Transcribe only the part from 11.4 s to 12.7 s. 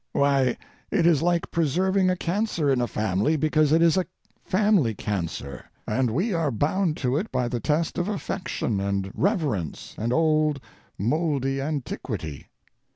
antiquity.